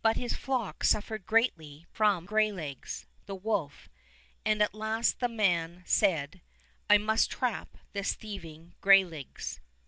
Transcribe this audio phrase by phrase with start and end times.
[0.00, 3.88] But his flock suffered greatly from Greylegs, the wolf,
[4.44, 6.40] and at last the man said,
[6.88, 9.58] "I must trap this thieving Greylegs."